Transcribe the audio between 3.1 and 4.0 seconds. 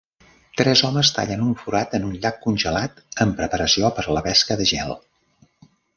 en preparació